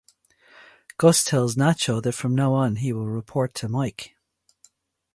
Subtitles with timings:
[0.97, 4.15] Gus tells Nacho that from now on he will report to Mike.